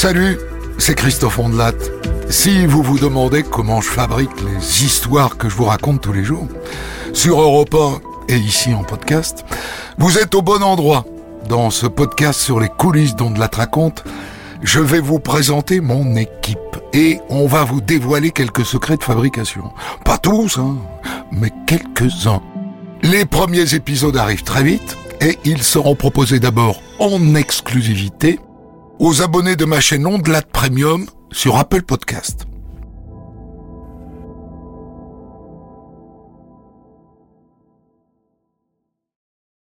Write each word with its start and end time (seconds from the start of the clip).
Salut, 0.00 0.38
c'est 0.78 0.94
Christophe 0.94 1.38
Ondelat. 1.38 1.74
Si 2.30 2.64
vous 2.64 2.82
vous 2.82 2.98
demandez 2.98 3.42
comment 3.42 3.82
je 3.82 3.90
fabrique 3.90 4.30
les 4.40 4.82
histoires 4.82 5.36
que 5.36 5.50
je 5.50 5.54
vous 5.54 5.66
raconte 5.66 6.00
tous 6.00 6.14
les 6.14 6.24
jours, 6.24 6.48
sur 7.12 7.38
Europe 7.38 7.76
1 8.28 8.32
et 8.34 8.38
ici 8.38 8.72
en 8.72 8.82
podcast, 8.82 9.44
vous 9.98 10.16
êtes 10.16 10.34
au 10.34 10.40
bon 10.40 10.62
endroit. 10.62 11.04
Dans 11.50 11.68
ce 11.68 11.86
podcast 11.86 12.40
sur 12.40 12.60
les 12.60 12.70
coulisses 12.70 13.14
d'Ondelat 13.14 13.50
raconte, 13.52 14.02
je 14.62 14.80
vais 14.80 15.00
vous 15.00 15.18
présenter 15.18 15.82
mon 15.82 16.16
équipe 16.16 16.78
et 16.94 17.20
on 17.28 17.46
va 17.46 17.64
vous 17.64 17.82
dévoiler 17.82 18.30
quelques 18.30 18.64
secrets 18.64 18.96
de 18.96 19.04
fabrication. 19.04 19.70
Pas 20.06 20.16
tous, 20.16 20.56
hein, 20.56 20.78
mais 21.30 21.52
quelques-uns. 21.66 22.40
Les 23.02 23.26
premiers 23.26 23.74
épisodes 23.74 24.16
arrivent 24.16 24.44
très 24.44 24.62
vite 24.62 24.96
et 25.20 25.38
ils 25.44 25.62
seront 25.62 25.94
proposés 25.94 26.40
d'abord 26.40 26.80
en 26.98 27.34
exclusivité 27.34 28.40
aux 29.00 29.22
abonnés 29.22 29.56
de 29.56 29.64
ma 29.64 29.80
chaîne 29.80 30.06
Ondelat 30.06 30.42
Premium 30.42 31.06
sur 31.32 31.56
Apple 31.56 31.82
Podcast. 31.82 32.49